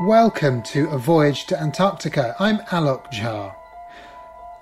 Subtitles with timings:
[0.00, 2.36] Welcome to A Voyage to Antarctica.
[2.38, 3.54] I'm Alok Jha.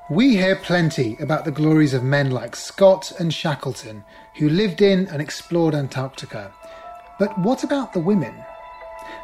[0.08, 4.05] We hear plenty about the glories of men like Scott and Shackleton,
[4.36, 6.52] who lived in and explored Antarctica.
[7.18, 8.32] But what about the women?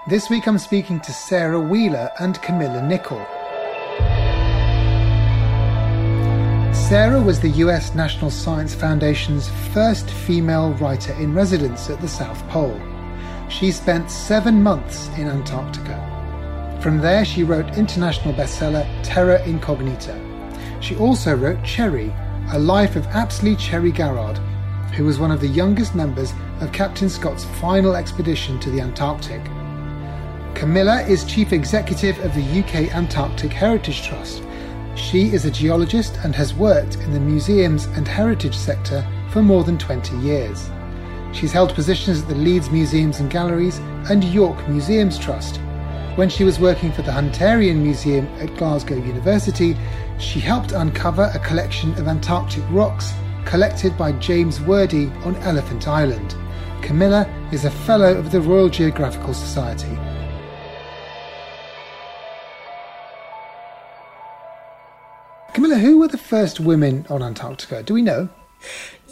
[0.09, 3.25] This week I'm speaking to Sara Wheeler and Camilla Nichol.
[6.75, 12.43] Sara was the US National Science Foundation's first female writer in residence at the South
[12.49, 12.81] Pole.
[13.51, 16.79] She spent seven months in Antarctica.
[16.81, 20.19] From there, she wrote international bestseller Terra Incognita.
[20.81, 22.15] She also wrote Cherry,
[22.53, 24.39] a life of Apsley Cherry Garrard,
[24.95, 29.45] who was one of the youngest members of Captain Scott's final expedition to the Antarctic.
[30.55, 34.45] Camilla is chief executive of the UK Antarctic Heritage Trust.
[34.95, 39.65] She is a geologist and has worked in the museums and heritage sector for more
[39.65, 40.71] than 20 years.
[41.33, 43.79] She's held positions at the Leeds Museums and Galleries
[44.11, 45.61] and York Museums Trust.
[46.17, 49.77] When she was working for the Hunterian Museum at Glasgow University,
[50.19, 53.13] she helped uncover a collection of Antarctic rocks
[53.45, 56.35] collected by James Wordie on Elephant Island.
[56.83, 59.99] Camilla is a Fellow of the Royal Geographical Society.
[65.55, 67.83] Camilla, who were the first women on Antarctica?
[67.83, 68.29] Do we know?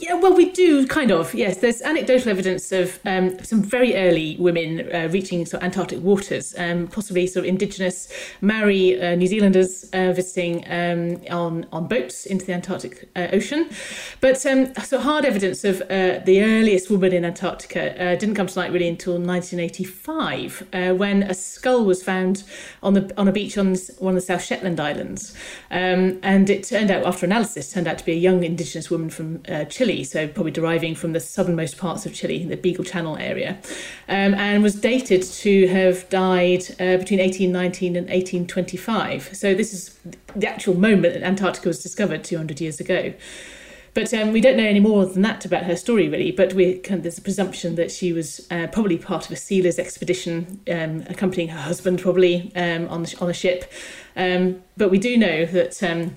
[0.01, 1.35] Yeah, well, we do kind of.
[1.35, 6.01] Yes, there's anecdotal evidence of um, some very early women uh, reaching sort of Antarctic
[6.01, 8.09] waters, um, possibly sort of indigenous
[8.41, 13.71] Maori uh, New Zealanders uh, visiting um, on on boats into the Antarctic uh, Ocean.
[14.21, 18.47] But um, so hard evidence of uh, the earliest woman in Antarctica uh, didn't come
[18.47, 22.45] to light really until 1985, when a skull was found
[22.85, 25.35] on the on a beach on one of the South Shetland Islands,
[25.73, 29.11] um, and it turned out after analysis turned out to be a young indigenous woman
[29.11, 33.17] from Chile Chile, so probably deriving from the southernmost parts of Chile, the Beagle Channel
[33.17, 33.59] area,
[34.09, 39.35] um, and was dated to have died uh, between 1819 and 1825.
[39.35, 39.99] So this is
[40.37, 43.15] the actual moment that Antarctica was discovered 200 years ago.
[43.95, 46.31] But um, we don't know any more than that about her story, really.
[46.31, 51.03] But there's a presumption that she was uh, probably part of a sealer's expedition, um,
[51.09, 53.73] accompanying her husband, probably um, on the, on a ship.
[54.15, 56.15] Um, but we do know that um,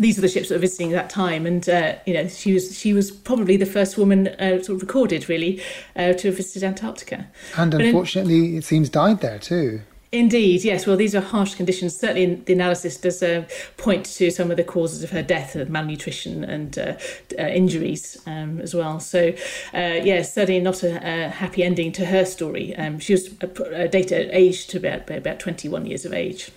[0.00, 2.52] these are the ships that were visiting at that time, and uh, you know she
[2.52, 5.62] was she was probably the first woman uh, sort of recorded really
[5.94, 7.28] uh, to have visited Antarctica.
[7.56, 9.82] And unfortunately, in, it seems died there too.
[10.12, 10.88] Indeed, yes.
[10.88, 11.96] Well, these are harsh conditions.
[11.96, 13.44] Certainly, the analysis does uh,
[13.76, 16.96] point to some of the causes of her death, malnutrition and uh,
[17.38, 18.98] uh, injuries um, as well.
[18.98, 19.28] So,
[19.72, 22.74] uh, yes, certainly not a, a, happy ending to her story.
[22.74, 26.50] Um, she was dated aged to about about 21 years of age.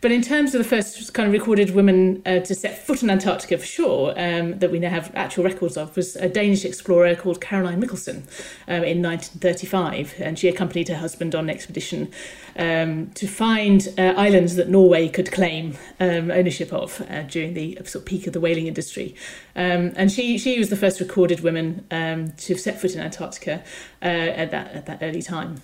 [0.00, 3.10] But in terms of the first kind of recorded woman uh, to set foot in
[3.10, 7.14] Antarctica for sure, um, that we now have actual records of, was a Danish explorer
[7.14, 8.22] called Caroline Mikkelsen
[8.68, 10.14] um, in 1935.
[10.18, 12.12] And she accompanied her husband on an expedition
[12.56, 17.76] um, to find uh, islands that Norway could claim um, ownership of uh, during the
[17.84, 19.14] sort of peak of the whaling industry.
[19.54, 23.62] Um, and she, she was the first recorded woman um, to set foot in Antarctica
[24.02, 25.62] uh, at, that, at that early time.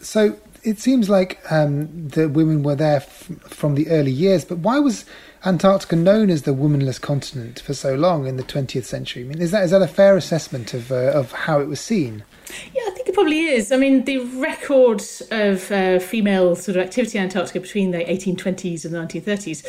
[0.00, 4.58] So it seems like um, the women were there f- from the early years, but
[4.58, 5.04] why was
[5.44, 9.22] Antarctica known as the womanless continent for so long in the 20th century?
[9.22, 11.80] I mean, is that is that a fair assessment of uh, of how it was
[11.80, 12.24] seen?
[12.74, 13.70] Yeah, I think it probably is.
[13.72, 18.84] I mean, the record of uh, female sort of activity in Antarctica between the 1820s
[18.84, 19.64] and the 1930s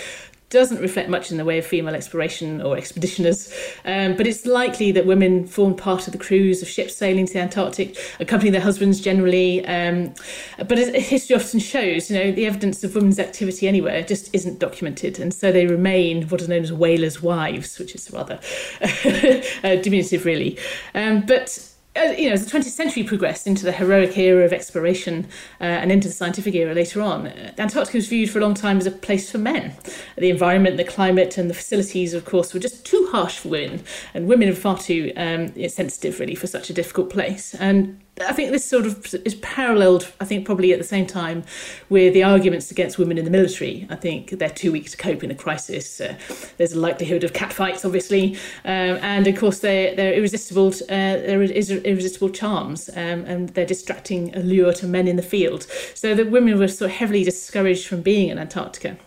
[0.49, 3.53] doesn't reflect much in the way of female exploration or expeditioners,
[3.85, 7.33] um, but it's likely that women formed part of the crews of ships sailing to
[7.33, 9.65] the Antarctic, accompanying their husbands generally.
[9.65, 10.13] Um,
[10.57, 14.59] but as history often shows, you know, the evidence of women's activity anywhere just isn't
[14.59, 18.39] documented, and so they remain what is known as whalers' wives, which is rather
[18.81, 20.57] uh, diminutive, really.
[20.95, 25.27] Um, but you know, as the 20th century progressed into the heroic era of exploration
[25.59, 28.53] uh, and into the scientific era later on, uh, Antarctica was viewed for a long
[28.53, 29.73] time as a place for men.
[30.17, 33.83] The environment, the climate, and the facilities, of course, were just too harsh for women,
[34.13, 37.55] and women are far too um, sensitive, really, for such a difficult place.
[37.55, 41.43] And I think this sort of is paralleled, I think, probably at the same time
[41.90, 43.88] with the arguments against women in the military.
[43.90, 46.02] I think they're too weak to cope in a crisis.
[46.02, 46.16] Uh,
[46.58, 48.35] there's a likelihood of catfights, obviously,
[48.66, 50.67] um, and of course they're, they're irresistible.
[50.67, 55.67] Uh, they're irresistible charms, um, and they're distracting allure to men in the field.
[55.93, 58.97] So the women were sort of heavily discouraged from being in Antarctica.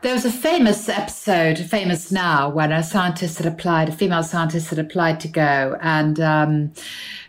[0.00, 4.70] There was a famous episode, famous now, when a scientist had applied, a female scientist
[4.70, 6.72] had applied to go, and um,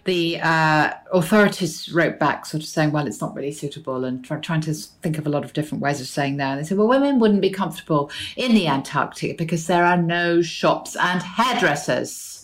[0.04, 4.38] the uh, authorities wrote back, sort of saying, "Well, it's not really suitable," and try,
[4.38, 6.52] trying to think of a lot of different ways of saying that.
[6.52, 10.44] And they said, "Well, women wouldn't be comfortable in the Antarctic because there are no
[10.44, 12.36] shops and hairdressers."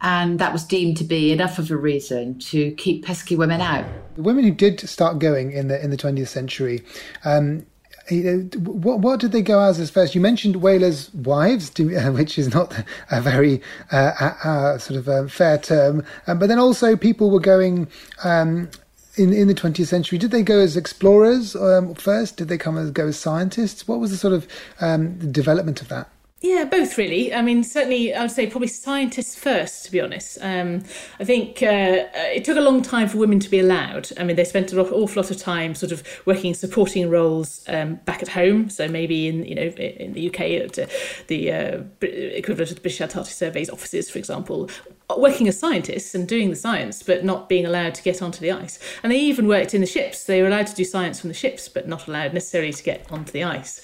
[0.00, 3.84] and that was deemed to be enough of a reason to keep pesky women out.
[4.14, 6.84] The women who did start going in the in the 20th century,
[7.24, 7.66] um,
[8.10, 10.14] what, what did they go as as first?
[10.14, 12.72] You mentioned whalers' wives, which is not
[13.10, 13.60] a very
[13.92, 17.88] uh, uh, sort of a fair term, um, but then also people were going.
[18.24, 18.70] Um,
[19.16, 22.36] in, in the 20th century, did they go as explorers um, first?
[22.36, 23.88] Did they come as go as scientists?
[23.88, 24.46] What was the sort of
[24.80, 26.08] um, development of that?
[26.40, 27.34] Yeah, both really.
[27.34, 30.38] I mean, certainly, I would say probably scientists first, to be honest.
[30.40, 30.84] Um,
[31.18, 34.10] I think uh, it took a long time for women to be allowed.
[34.16, 37.96] I mean, they spent an awful lot of time sort of working supporting roles um,
[38.04, 38.70] back at home.
[38.70, 40.86] So maybe in you know in the UK, at, uh,
[41.26, 44.70] the uh, equivalent of the British Antarctic Survey's offices, for example,
[45.16, 48.52] working as scientists and doing the science, but not being allowed to get onto the
[48.52, 48.78] ice.
[49.02, 50.24] And they even worked in the ships.
[50.24, 53.10] They were allowed to do science from the ships, but not allowed necessarily to get
[53.10, 53.80] onto the ice.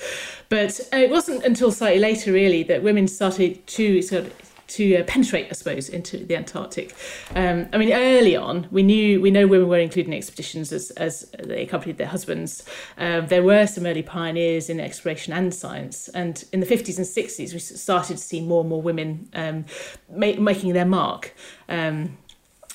[0.50, 4.96] But uh, it wasn't until slightly later, really, that women started to sort of to
[4.96, 6.94] uh, penetrate, I suppose, into the Antarctic.
[7.34, 10.90] Um, I mean, early on, we knew we know women were included in expeditions as,
[10.92, 12.64] as they accompanied their husbands.
[12.98, 17.06] Um, there were some early pioneers in exploration and science, and in the 50s and
[17.06, 19.64] 60s, we started to see more and more women um,
[20.10, 21.34] ma- making their mark.
[21.68, 22.18] Um,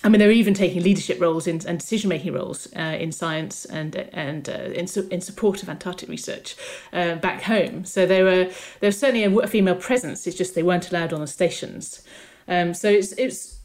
[0.04, 3.96] I mean, they're even taking leadership roles in, and decision-making roles uh, in science and
[4.14, 6.56] and uh, in, su- in support of Antarctic research
[6.94, 7.84] uh, back home.
[7.84, 8.46] So there were
[8.80, 10.26] there was certainly a, female presence.
[10.26, 12.02] It's just they weren't allowed on the stations.
[12.48, 13.60] Um, so it's it's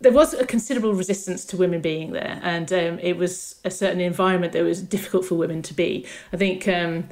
[0.00, 4.00] there was a considerable resistance to women being there, and um, it was a certain
[4.00, 6.06] environment that was difficult for women to be.
[6.32, 6.66] I think.
[6.66, 7.08] Um,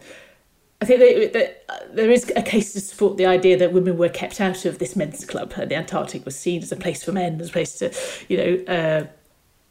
[0.83, 3.99] I think that, that uh, there is a case to support the idea that women
[3.99, 5.53] were kept out of this men's club.
[5.53, 7.93] The Antarctic was seen as a place for men, as a place to,
[8.29, 9.07] you know, uh,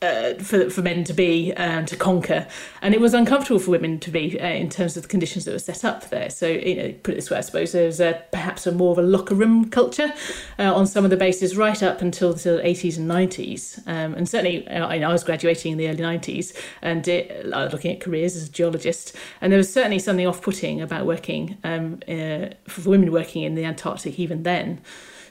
[0.01, 2.47] uh, for for men to be and um, to conquer,
[2.81, 5.51] and it was uncomfortable for women to be uh, in terms of the conditions that
[5.51, 6.29] were set up there.
[6.29, 8.91] So, you know, put it this way, I suppose there was a, perhaps a more
[8.91, 10.13] of a locker room culture
[10.57, 14.29] uh, on some of the bases right up until the 80s and 90s, um, and
[14.29, 17.91] certainly uh, I, I was graduating in the early 90s and it, I was looking
[17.91, 22.47] at careers as a geologist, and there was certainly something off-putting about working um, uh,
[22.67, 24.81] for women working in the Antarctic even then.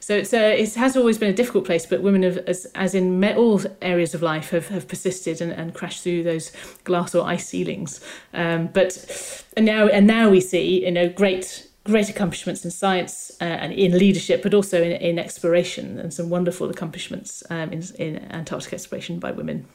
[0.01, 2.95] So it's a, it has always been a difficult place, but women have, as, as
[2.95, 6.53] in all areas of life, have, have persisted and, and crashed through those
[6.85, 8.01] glass or ice ceilings.
[8.33, 13.33] Um, but and now and now we see you know great great accomplishments in science
[13.41, 17.83] uh, and in leadership, but also in, in exploration and some wonderful accomplishments um, in,
[17.99, 19.67] in Antarctic exploration by women.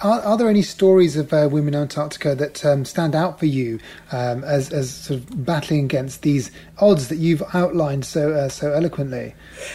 [0.00, 3.46] Are, are, there any stories of uh, women in Antarctica that um, stand out for
[3.46, 3.78] you
[4.10, 8.72] um, as, as sort of battling against these odds that you've outlined so uh, so
[8.72, 9.34] eloquently?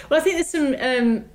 [0.10, 0.76] Well, I think there's some.
[0.80, 1.26] Um,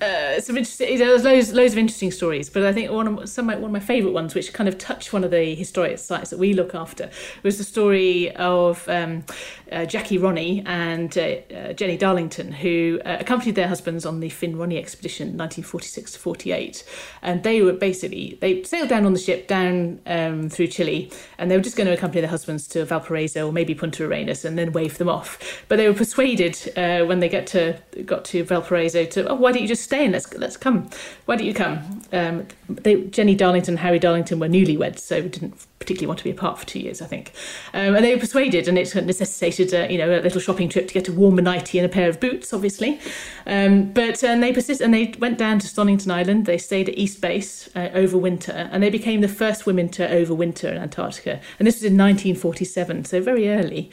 [0.00, 0.98] uh, some interesting.
[0.98, 3.80] There's loads, loads of interesting stories, but I think one of some one of my
[3.80, 7.10] favourite ones, which kind of touched one of the historic sites that we look after,
[7.42, 9.24] was the story of um,
[9.70, 11.20] uh, Jackie Ronne and uh,
[11.54, 16.18] uh, Jennie Darlington, who uh, accompanied their husbands on the Finn Ronne expedition, 1946 to
[16.18, 16.84] 48,
[17.22, 21.50] and they were basically they sailed down on the ship down um, through Chile, and
[21.50, 24.56] they were just going to accompany their husbands to Valparaiso or maybe Punta Arenas, and
[24.56, 25.64] then wave them off.
[25.68, 29.52] But they were persuaded uh, when they get to got to Valparaiso to, oh, why
[29.52, 30.88] don't you just stay and let's let's come.
[31.24, 32.00] Why don't you come?
[32.12, 36.24] Um, they, Jennie Darlington and Harry Darlington were newlyweds, so we didn't particularly want to
[36.24, 37.32] be apart for two years, I think.
[37.74, 40.86] Um, and they were persuaded, and it necessitated, uh, you know, a little shopping trip
[40.86, 43.00] to get a warmer nightie and a pair of boots, obviously.
[43.46, 46.46] Um, but and they persisted, and they went down to Stonington Island.
[46.46, 50.06] They stayed at East Base uh, over winter, and they became the first women to
[50.06, 51.40] overwinter in Antarctica.
[51.58, 53.90] And this was in 1947, so very early.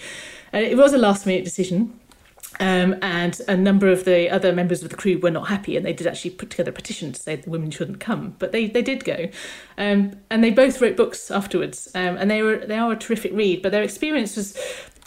[0.54, 2.00] And it was a last minute decision.
[2.60, 5.86] Um, and a number of the other members of the crew were not happy, and
[5.86, 8.36] they did actually put together a petition to say the women shouldn't come.
[8.40, 9.30] But they, they did go,
[9.78, 13.34] um, and they both wrote books afterwards, um, and they were they are a terrific
[13.34, 13.62] read.
[13.62, 14.58] But their experience was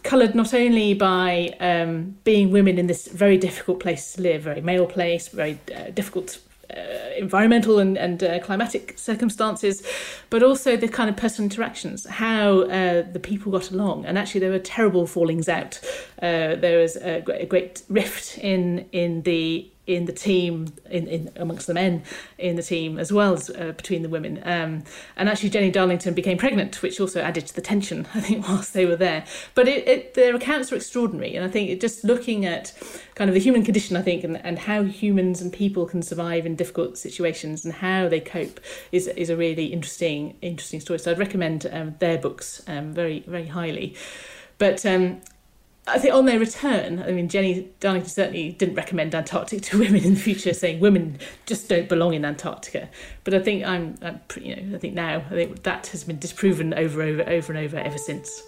[0.02, 4.60] coloured not only by um, being women in this very difficult place to live, very
[4.60, 6.38] male place, very uh, difficult
[6.76, 9.82] uh, environmental and, and uh, climatic circumstances,
[10.30, 14.06] but also the kind of personal interactions, how uh, the people got along.
[14.06, 15.80] And actually, there were terrible fallings out.
[16.22, 21.30] Uh, there was a, a great rift in in the in the team, in, in
[21.36, 22.02] amongst the men
[22.38, 24.40] in the team as well as uh, between the women.
[24.44, 24.84] Um,
[25.16, 28.72] and actually, Jennie Darlington became pregnant, which also added to the tension, I think, whilst
[28.72, 29.24] they were there.
[29.54, 32.72] But it, it, their accounts are extraordinary, and I think just looking at
[33.14, 36.46] kind of the human condition, I think, and, and how humans and people can survive
[36.46, 38.60] in difficult situations and how they cope
[38.92, 40.98] is is a really interesting interesting story.
[40.98, 43.96] So I'd recommend um, their books um, very very highly.
[44.58, 45.22] But um,
[45.86, 50.04] I think on their return, I mean, Jennie Darlington certainly didn't recommend Antarctic to women
[50.04, 52.88] in the future, saying women just don't belong in Antarctica.
[53.24, 56.18] But I think I'm, I'm you know, I think now I think that has been
[56.18, 58.42] disproven over, over, over and over ever since.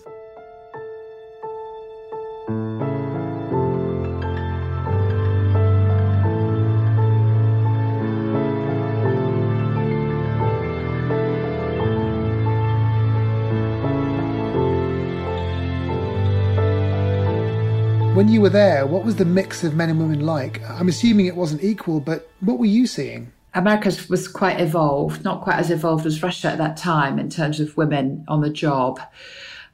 [18.22, 20.62] When you were there, what was the mix of men and women like?
[20.70, 23.32] I'm assuming it wasn't equal, but what were you seeing?
[23.52, 27.58] America was quite evolved, not quite as evolved as Russia at that time in terms
[27.58, 29.00] of women on the job,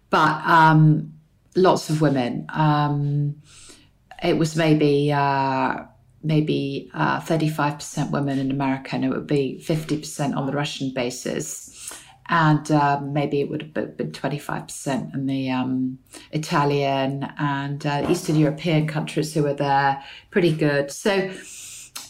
[0.09, 1.13] but um,
[1.57, 2.47] lots of women.
[2.49, 3.37] Um,
[4.23, 5.83] it was maybe uh,
[6.23, 11.93] maybe uh, 35% women in America, and it would be 50% on the Russian basis.
[12.29, 15.99] And uh, maybe it would have been 25% in the um,
[16.33, 20.91] Italian and uh, Eastern European countries who were there, pretty good.
[20.91, 21.31] So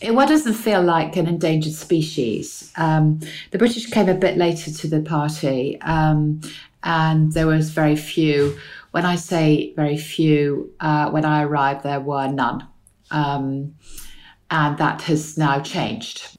[0.01, 2.73] it what doesn't feel like an endangered species.
[2.77, 3.21] Um,
[3.51, 6.41] the British came a bit later to the party, um,
[6.83, 8.57] and there was very few.
[8.93, 12.67] When I say very few, uh, when I arrived, there were none,
[13.11, 13.75] um,
[14.51, 16.39] and that has now changed.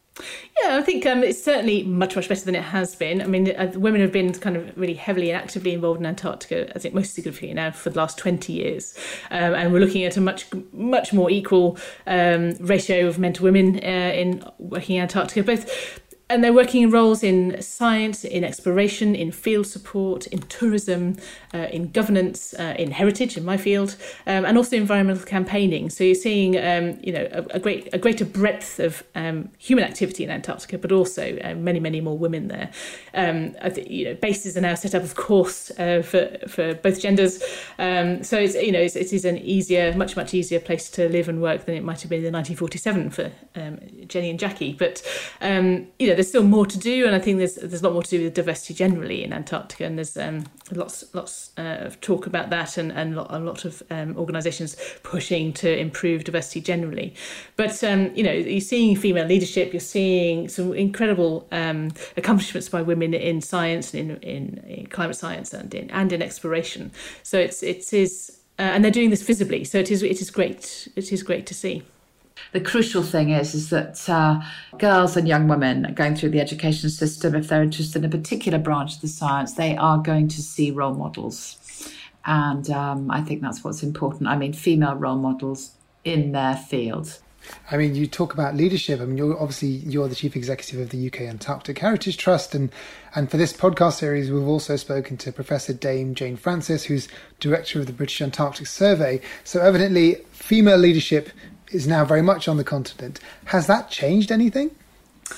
[0.64, 3.22] Yeah, I think um, it's certainly much, much better than it has been.
[3.22, 6.72] I mean, uh, women have been kind of really heavily and actively involved in Antarctica,
[6.76, 8.98] I think most significantly now, for the last 20 years.
[9.32, 13.44] Um, and we're looking at a much, much more equal um, ratio of men to
[13.44, 18.44] women uh, in working in Antarctica, both and they're working in roles in science, in
[18.44, 21.18] exploration, in field support, in tourism,
[21.56, 23.96] uh, in governance, uh, in heritage, in my field,
[24.28, 25.90] um, and also environmental campaigning.
[25.90, 29.84] So you're seeing, um, you know, a, a, great, a greater breadth of um, human
[29.84, 32.70] activity in Antarctica, but also uh, many, many more women there.
[33.16, 37.02] Um, think, you know, bases are now set up, of course, uh, for for both
[37.02, 37.42] genders.
[37.80, 41.10] Um, so it's, you know, it's, it is an easier, much, much easier place to
[41.10, 44.74] live and work than it might have been in 1947 for um, Jennie and Jackie.
[44.74, 45.02] But
[45.42, 48.04] you know there's still more to do, and I think there's there's a lot more
[48.04, 52.28] to do with diversity generally in Antarctica, and there's um, lots lots uh, of talk
[52.28, 57.16] about that, and and a lot of um, organisations pushing to improve diversity generally.
[57.56, 62.82] But um, you know, you're seeing female leadership, you're seeing some incredible um, accomplishments by
[62.82, 66.92] women in science, and in, in, in climate science, and in and in exploration.
[67.24, 69.64] So it's it is, uh, and they're doing this visibly.
[69.64, 70.90] So it is it is great.
[70.98, 71.84] It is great to see
[72.52, 74.42] the crucial thing is is that uh,
[74.78, 78.58] girls and young women going through the education system, if they're interested in a particular
[78.58, 81.58] branch of the science, they are going to see role models,
[82.26, 84.28] and um, I think that's what's important.
[84.28, 85.72] I mean, female role models
[86.04, 87.20] in their field.
[87.72, 89.00] I mean, you talk about leadership.
[89.00, 92.72] I mean, you're obviously you're the chief executive of the UK Antarctic Heritage Trust, and
[93.16, 97.08] and for this podcast series, we've also spoken to Professor Dame Jane Francis, who's
[97.40, 99.22] director of the British Antarctic Survey.
[99.44, 101.30] So evidently, female leadership
[101.72, 103.20] is now very much on the continent.
[103.46, 104.72] Has that changed anything?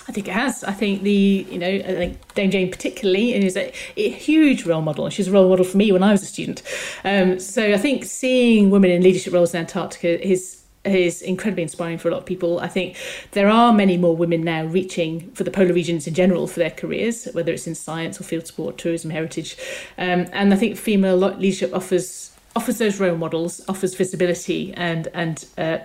[0.08, 0.64] I think it has.
[0.64, 4.82] I think the you know I think Dame Jane particularly is a, a huge role
[4.82, 6.62] model, she's a role model for me when I was a student.
[7.04, 12.00] Um, so I think seeing women in leadership roles in Antarctica is is incredibly inspiring
[12.00, 12.60] for a lot of people.
[12.60, 12.98] I think
[13.32, 16.72] there are many more women now reaching for the polar regions in general for their
[16.72, 19.58] careers, whether it's in science or field sport, tourism, heritage,
[19.98, 25.46] um, and I think female leadership offers offers those role models, offers visibility, and and
[25.58, 25.80] uh,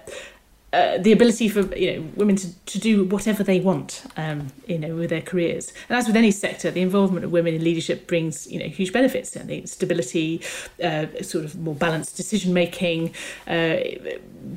[0.73, 4.79] uh, the ability for you know women to, to do whatever they want um, you
[4.79, 5.73] know with their careers.
[5.89, 8.93] And as with any sector the involvement of women in leadership brings you know huge
[8.93, 10.43] benefits I think stability
[10.83, 13.15] uh, sort of more balanced decision making
[13.47, 13.77] uh,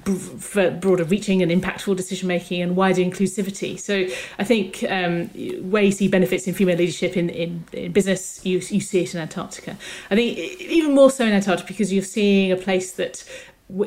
[0.03, 3.79] broader reaching and impactful decision making and wider inclusivity.
[3.79, 4.07] So
[4.39, 5.27] I think um,
[5.69, 9.13] where you see benefits in female leadership in, in, in business you, you see it
[9.13, 9.77] in Antarctica.
[10.09, 13.23] I think even more so in Antarctica because you're seeing a place that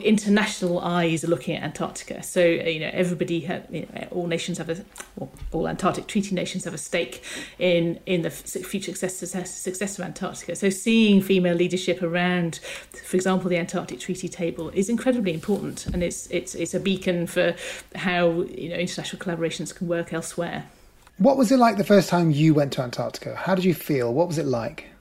[0.00, 2.22] international eyes are looking at Antarctica.
[2.22, 3.38] So uh, you know everybody,
[3.70, 4.84] you know, all nations have a,
[5.16, 7.22] well, all Antarctic Treaty nations have a stake
[7.58, 10.54] in in the future success, success of Antarctica.
[10.54, 12.60] So seeing female leadership around,
[13.04, 17.26] for example, the Antarctic Treaty table is incredibly important, and it's it's it's a beacon
[17.26, 17.54] for
[17.96, 20.66] how you know international collaborations can work elsewhere.
[21.18, 23.34] What was it like the first time you went to Antarctica?
[23.34, 24.14] How did you feel?
[24.14, 24.91] What was it like?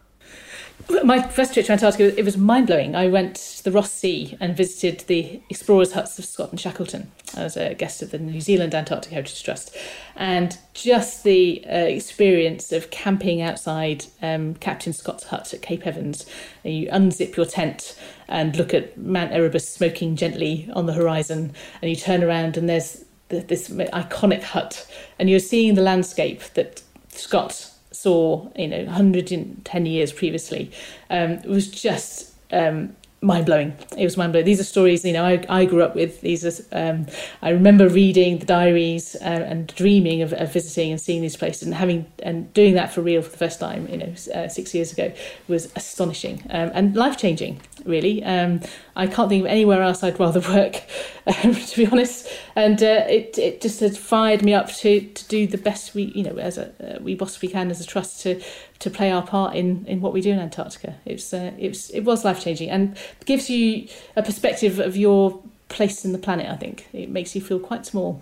[1.04, 2.96] My first trip to Antarctica, it was mind blowing.
[2.96, 7.12] I went to the Ross Sea and visited the explorers' huts of Scott and Shackleton
[7.36, 9.76] as a guest of the New Zealand Antarctic Heritage Trust.
[10.16, 16.26] And just the uh, experience of camping outside um, Captain Scott's hut at Cape Evans,
[16.64, 21.90] you unzip your tent and look at Mount Erebus smoking gently on the horizon, and
[21.90, 24.88] you turn around and there's this iconic hut,
[25.20, 30.72] and you're seeing the landscape that Scott saw, you know, 110 years previously,
[31.10, 33.74] um, was just um, mind blowing.
[33.98, 34.46] It was mind blowing.
[34.46, 36.22] These are stories, you know, I, I grew up with.
[36.22, 37.06] These are, um,
[37.42, 41.64] I remember reading the diaries uh, and dreaming of, of, visiting and seeing these places
[41.64, 44.74] and having and doing that for real for the first time, you know, uh, six
[44.74, 45.14] years ago
[45.48, 47.62] was astonishing um, and life changing.
[47.86, 48.24] Really.
[48.24, 48.62] Um,
[48.96, 50.82] I can't think of anywhere else I'd rather work,
[51.28, 52.28] um, to be honest.
[52.56, 56.12] And uh, it it just has fired me up to, to do the best we
[56.16, 58.42] you know as a uh, we possibly can as a trust to
[58.80, 60.96] to play our part in, in what we do in Antarctica.
[61.06, 65.42] It's uh, it was it was life changing and gives you a perspective of your
[65.70, 66.50] place in the planet.
[66.50, 68.22] I think it makes you feel quite small,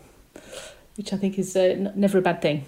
[0.95, 2.65] which I think is uh, never a bad thing.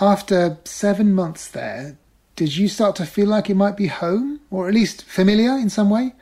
[0.00, 1.96] After seven months there,
[2.36, 5.70] did you start to feel like it might be home or at least familiar in
[5.70, 6.14] some way?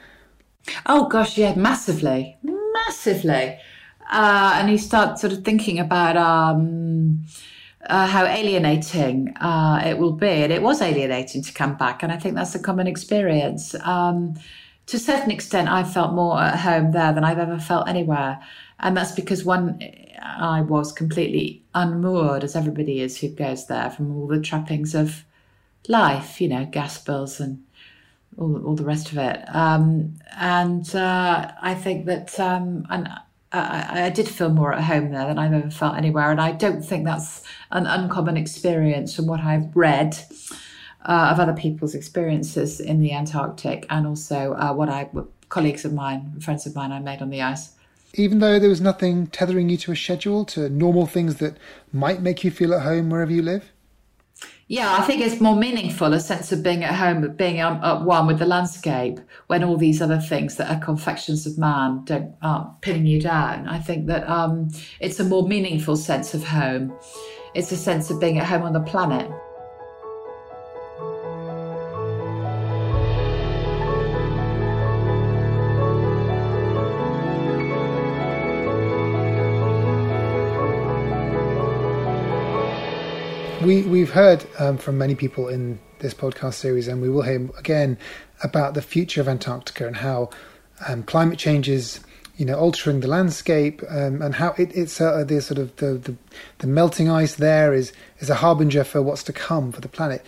[0.87, 3.59] Oh gosh, yeah, massively, massively.
[4.11, 7.25] Uh, and you start sort of thinking about um,
[7.87, 10.27] uh, how alienating uh, it will be.
[10.27, 12.03] And it was alienating to come back.
[12.03, 13.75] And I think that's a common experience.
[13.83, 14.35] Um,
[14.87, 18.41] to a certain extent, I felt more at home there than I've ever felt anywhere.
[18.81, 19.81] And that's because one,
[20.21, 25.25] I was completely unmoored, as everybody is who goes there, from all the trappings of
[25.89, 27.65] life, you know, gas bills and
[28.39, 29.43] all, all the rest of it.
[29.55, 33.09] Um, and uh, I think that, um, and
[33.53, 36.31] I, I, did feel more at home there than I've ever felt anywhere.
[36.31, 40.17] And I don't think that's an uncommon experience from what I've read.
[41.05, 45.11] Uh, of other people's experiences in the Antarctic, and also uh, what I
[45.49, 47.73] colleagues of mine, friends of mine, I made on the ice.
[48.15, 51.57] Even though there was nothing tethering you to a schedule, to normal things that
[51.93, 53.72] might make you feel at home wherever you live.
[54.73, 58.27] Yeah, I think it's more meaningful a sense of being at home, being at one
[58.27, 62.81] with the landscape, when all these other things that are confections of man don't aren't
[62.81, 63.69] pinning you down.
[63.69, 66.91] I think that um, it's a more meaningful sense of home.
[67.55, 69.31] It's a sense of being at home on the planet.
[83.65, 87.49] We we've heard um, from many people in this podcast series, and we will hear
[87.59, 87.99] again
[88.43, 90.31] about the future of Antarctica and how
[90.89, 92.01] um, climate change is,
[92.37, 95.95] you know, altering the landscape, um, and how it, it's uh, the sort of the,
[95.95, 96.17] the,
[96.59, 100.25] the melting ice there is is a harbinger for what's to come for the planet.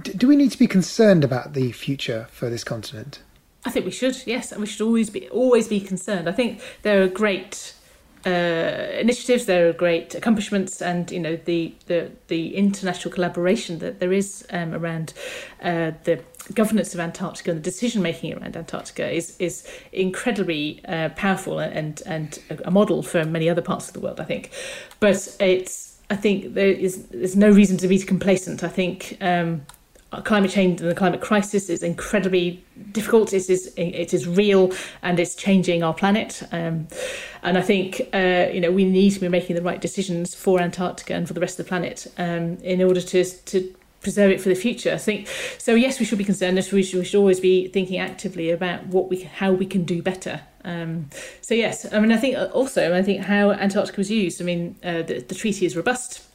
[0.00, 3.20] D- do we need to be concerned about the future for this continent?
[3.64, 4.16] I think we should.
[4.26, 6.28] Yes, and we should always be always be concerned.
[6.28, 7.74] I think there are great
[8.26, 9.46] uh, initiatives.
[9.46, 14.46] There are great accomplishments, and you know the the, the international collaboration that there is
[14.50, 15.14] um, around
[15.62, 16.22] uh, the
[16.54, 22.02] governance of Antarctica and the decision making around Antarctica is is incredibly uh, powerful and
[22.06, 24.20] and a model for many other parts of the world.
[24.20, 24.50] I think,
[25.00, 28.64] but it's I think there is there's no reason to be complacent.
[28.64, 29.16] I think.
[29.20, 29.62] Um,
[30.10, 33.32] climate change and the climate crisis is incredibly difficult.
[33.32, 36.42] It is it is real and it's changing our planet.
[36.50, 36.88] Um,
[37.42, 40.60] and I think uh, you know we need to be making the right decisions for
[40.60, 44.40] Antarctica and for the rest of the planet um, in order to to preserve it
[44.40, 44.94] for the future.
[44.94, 45.74] I think so.
[45.74, 46.56] Yes, we should be concerned.
[46.72, 50.02] We should, we should always be thinking actively about what we how we can do
[50.02, 50.40] better.
[50.64, 51.10] Um,
[51.42, 54.40] so yes, I mean I think also I think how Antarctica was used.
[54.40, 56.27] I mean uh, the, the treaty is robust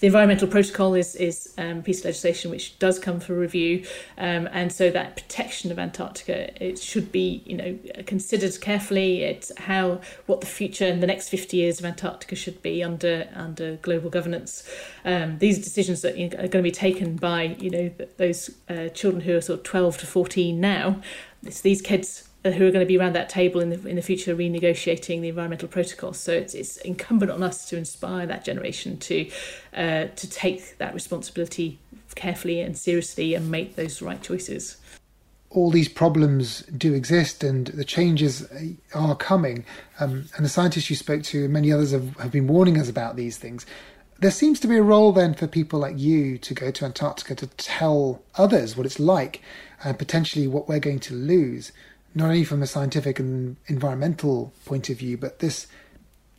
[0.00, 3.84] the environmental protocol is is um, piece of legislation which does come for review,
[4.16, 9.22] um, and so that protection of Antarctica it should be you know considered carefully.
[9.22, 13.28] It's how what the future in the next fifty years of Antarctica should be under
[13.34, 14.68] under global governance.
[15.04, 19.22] Um, these decisions that are going to be taken by you know those uh, children
[19.22, 21.00] who are sort of twelve to fourteen now.
[21.44, 24.02] It's these kids who are going to be around that table in the in the
[24.02, 26.12] future renegotiating the environmental protocol.
[26.12, 29.30] So it's it's incumbent on us to inspire that generation to
[29.74, 31.78] uh, to take that responsibility
[32.14, 34.76] carefully and seriously and make those right choices.
[35.50, 38.46] All these problems do exist, and the changes
[38.94, 39.64] are coming.
[39.98, 42.90] Um, and the scientists you spoke to, and many others have, have been warning us
[42.90, 43.64] about these things.
[44.20, 47.36] There seems to be a role then for people like you to go to Antarctica
[47.36, 49.40] to tell others what it's like
[49.84, 51.70] and potentially what we're going to lose
[52.18, 55.68] not only from a scientific and environmental point of view, but this,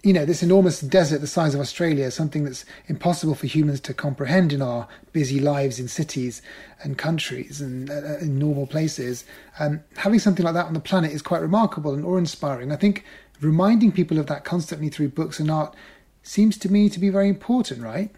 [0.04, 3.94] you know, this enormous desert the size of Australia, something that's impossible for humans to
[3.94, 6.42] comprehend in our busy lives in cities
[6.84, 9.24] and countries and uh, in normal places.
[9.58, 12.74] Um, having something like that on the planet is quite remarkable and awe-inspiring.
[12.74, 13.06] I think
[13.40, 15.74] reminding people of that constantly through books and art
[16.24, 18.12] seems to me to be very important, right?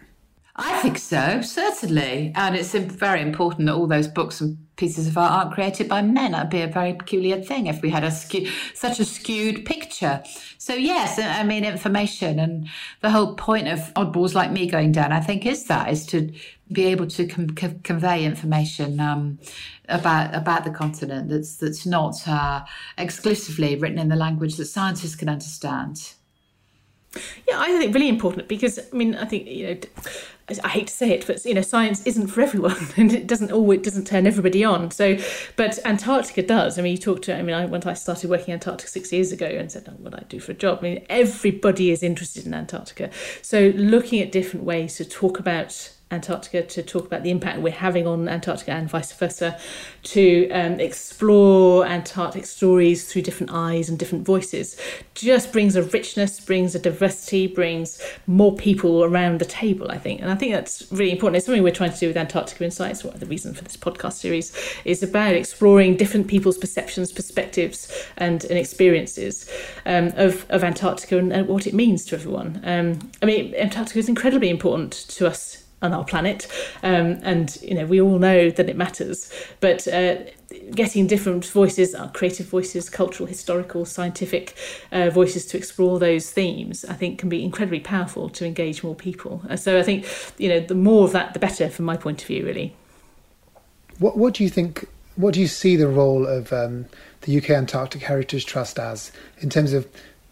[0.54, 2.30] I think so, certainly.
[2.34, 6.02] And it's very important that all those books and pieces of art aren't created by
[6.02, 6.32] men.
[6.32, 10.22] That'd be a very peculiar thing if we had a such a skewed picture.
[10.58, 12.68] So, yes, I mean, information and
[13.00, 16.30] the whole point of oddballs like me going down, I think, is that, is to
[16.70, 17.48] be able to com-
[17.82, 19.38] convey information um,
[19.88, 22.62] about about the continent that's that's not uh,
[22.98, 26.12] exclusively written in the language that scientists can understand.
[27.46, 29.80] Yeah, I think really important because I mean I think you know
[30.64, 33.52] I hate to say it, but you know, science isn't for everyone, and it doesn't
[33.52, 34.90] always doesn't turn everybody on.
[34.90, 35.16] So,
[35.56, 36.78] but Antarctica does.
[36.78, 37.36] I mean, you talk to.
[37.36, 39.92] I mean, I, when I started working in Antarctica six years ago and said, oh,
[39.98, 43.10] "What I do for a job?" I mean, everybody is interested in Antarctica.
[43.40, 47.72] So, looking at different ways to talk about Antarctica to talk about the impact we're
[47.72, 49.58] having on Antarctica and vice versa,
[50.04, 54.76] to um, explore Antarctic stories through different eyes and different voices,
[55.14, 60.20] just brings a richness, brings a diversity, brings more people around the table, I think.
[60.20, 61.36] And I think that's really important.
[61.36, 63.02] It's something we're trying to do with Antarctica Insights.
[63.02, 68.44] What the reason for this podcast series is about exploring different people's perceptions, perspectives, and,
[68.44, 69.48] and experiences
[69.86, 72.60] um, of, of Antarctica and, and, what it means to everyone.
[72.64, 76.46] Um, I mean, Antarctica is incredibly important to us on our planet,
[76.82, 79.30] um, and you know we all know that it matters.
[79.60, 80.16] But uh,
[80.74, 84.56] getting different voices, our creative voices, cultural, historical, scientific
[84.92, 88.94] uh, voices to explore those themes, I think can be incredibly powerful to engage more
[88.94, 89.42] people.
[89.48, 90.06] Uh, so I think
[90.38, 92.74] you know the more of that, the better, from my point of view, really.
[93.98, 94.86] What What do you think?
[95.16, 96.86] What do you see the role of um,
[97.22, 99.86] the UK Antarctic Heritage Trust as in terms of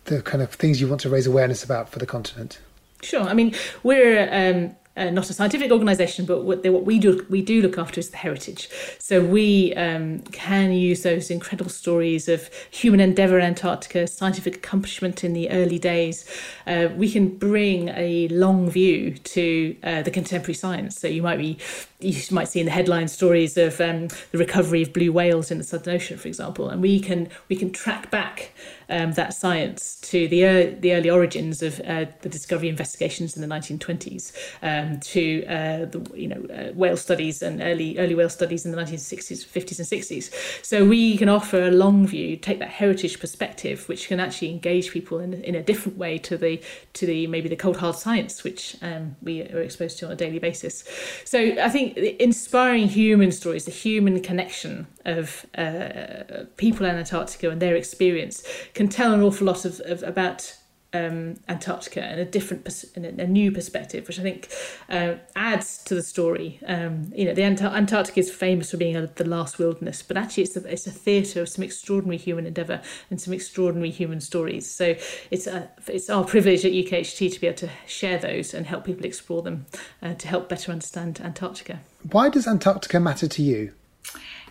[0.04, 2.58] the kind of things you want to raise awareness about for the continent?
[3.02, 3.22] Sure.
[3.22, 7.24] I mean, we're um, uh, not a scientific organisation, but what, they, what, we do
[7.30, 8.68] we do look after is the heritage.
[8.98, 15.22] So we um, can use those incredible stories of human endeavour in Antarctica, scientific accomplishment
[15.22, 16.28] in the early days.
[16.66, 20.98] Uh, we can bring a long view to uh, the contemporary science.
[20.98, 21.58] So you might be
[22.00, 25.58] you might see in the headline stories of um, the recovery of blue whales in
[25.58, 28.52] the Southern Ocean, for example, and we can we can track back
[28.90, 33.48] um, that science to the the early origins of uh, the discovery investigations in the
[33.48, 38.64] 1920s, um, to uh, the you know uh, whale studies and early early whale studies
[38.64, 40.64] in the 1960s, 50s, and 60s.
[40.64, 44.90] So we can offer a long view, take that heritage perspective, which can actually engage
[44.90, 46.60] people in, in a different way to the
[46.94, 50.16] to the maybe the cold hard science which um, we are exposed to on a
[50.16, 50.84] daily basis.
[51.24, 57.60] So I think inspiring human stories, the human connection of uh, people in Antarctica and
[57.60, 58.42] their experience
[58.80, 60.56] can tell an awful lot of, of about
[60.94, 62.66] um, Antarctica in a different,
[62.96, 64.50] in a, new perspective, which I think
[64.88, 66.58] uh, adds to the story.
[66.66, 70.16] Um, you know, the Ant- Antarctica is famous for being a, the last wilderness, but
[70.16, 74.18] actually it's a, it's a theatre of some extraordinary human endeavour and some extraordinary human
[74.18, 74.70] stories.
[74.70, 74.94] So
[75.30, 78.86] it's a, it's our privilege at UKHT to be able to share those and help
[78.86, 79.66] people explore them
[80.00, 81.80] uh, to help better understand Antarctica.
[82.10, 83.74] Why does Antarctica matter to you?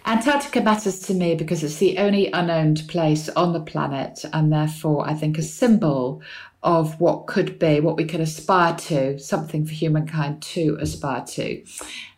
[0.05, 5.07] Antarctica matters to me because it's the only unowned place on the planet, and therefore,
[5.07, 6.21] I think, a symbol
[6.63, 11.63] of what could be, what we could aspire to, something for humankind to aspire to.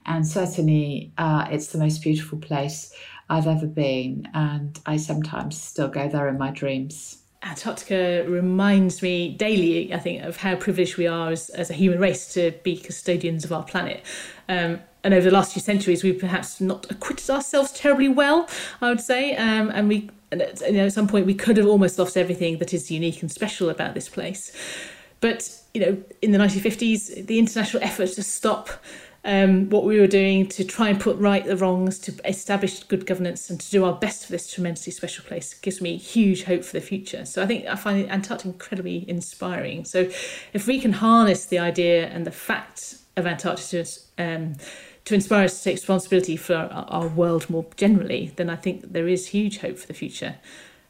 [0.06, 2.94] And certainly, uh, it's the most beautiful place
[3.30, 7.18] I've ever been, and I sometimes still go there in my dreams.
[7.44, 12.00] Antarctica reminds me daily, I think, of how privileged we are as, as a human
[12.00, 14.04] race to be custodians of our planet.
[14.48, 18.48] Um, and over the last few centuries, we've perhaps not acquitted ourselves terribly well,
[18.82, 19.36] I would say.
[19.36, 22.74] Um, and we, you know, at some point, we could have almost lost everything that
[22.74, 24.56] is unique and special about this place.
[25.20, 28.70] But you know, in the 1950s, the international effort to stop
[29.24, 33.06] um, what we were doing to try and put right the wrongs, to establish good
[33.06, 36.64] governance, and to do our best for this tremendously special place gives me huge hope
[36.64, 37.24] for the future.
[37.26, 39.86] So I think I find Antarctica incredibly inspiring.
[39.86, 40.10] So
[40.54, 43.86] if we can harness the idea and the fact of Antarctica
[44.18, 44.56] um,
[45.06, 49.08] to inspire us to take responsibility for our, world more generally, then I think there
[49.08, 50.36] is huge hope for the future.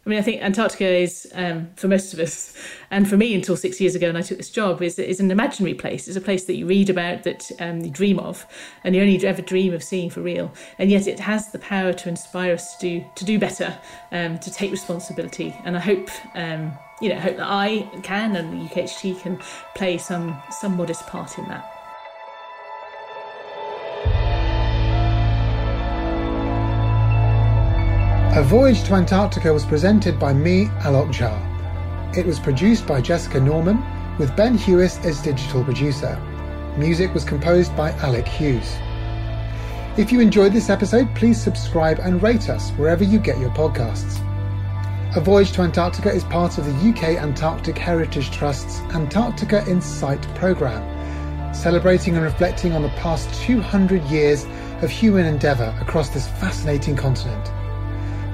[0.04, 2.58] I mean, I think Antarctica is, um, for most of us,
[2.92, 5.30] and for me until six years ago when I took this job, is, is an
[5.30, 6.08] imaginary place.
[6.08, 8.46] It's a place that you read about, that um, you dream of,
[8.84, 10.52] and you only ever dream of seeing for real.
[10.80, 13.78] And yet it has the power to inspire us to do, to do better,
[14.12, 15.56] um, to take responsibility.
[15.66, 19.38] And I hope, um, you know, hope that I can and the UKHT can
[19.76, 21.71] play some, some modest part in that.
[28.34, 32.18] A Voyage to Antarctica was presented by me, Alok Jha.
[32.18, 33.84] It was produced by Jessica Norman,
[34.18, 36.18] with Ben Hewis as digital producer.
[36.78, 38.78] Music was composed by Alec Hughes.
[39.98, 44.22] If you enjoyed this episode, please subscribe and rate us wherever you get your podcasts.
[45.18, 50.22] A Voyage to Antarctica is part of the UK Antarctic Heritage Trust's Antarctica in Sight
[50.36, 54.46] programme, celebrating and reflecting on the past 200 years
[54.82, 57.52] of human endeavour across this fascinating continent.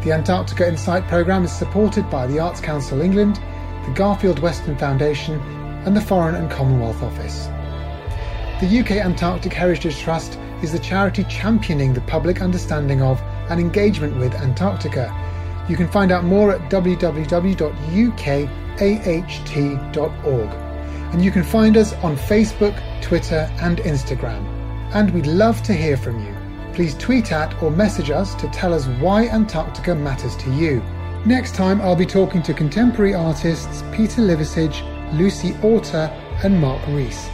[0.08, 3.42] The Antarctica in Sight programme is supported by the Arts Council England,
[3.84, 5.38] the Garfield Weston Foundation,
[5.86, 7.48] and the Foreign and Commonwealth Office.
[8.62, 14.16] The UK Antarctic Heritage Trust is the charity championing the public understanding of and engagement
[14.16, 15.14] with Antarctica.
[15.68, 17.64] You can find out more at www.ukaht.org.
[21.12, 24.46] and you can find us on Facebook, Twitter, and Instagram.
[24.94, 26.37] And we'd love to hear from you.
[26.78, 30.80] Please tweet at or message us to tell us why Antarctica matters to you.
[31.26, 36.12] Next time, I'll be talking to contemporary artists Peter Liversidge, Lucy Orta,
[36.44, 37.30] and Mark Rees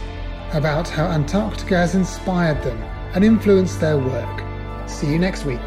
[0.54, 2.82] about how Antarctica has inspired them
[3.14, 4.88] and influenced their work.
[4.88, 5.60] See you next week.